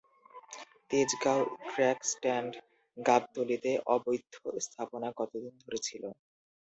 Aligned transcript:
Tejgaon 0.89 1.41
truck 1.67 1.99
stand, 2.11 2.51
গাবতলিতে 2.97 3.71
অবৈধ্য 3.87 4.35
স্থাপনা 4.65 5.09
কতদিন 5.19 5.53
ধরে 5.63 5.79
ছিলো? 5.87 6.09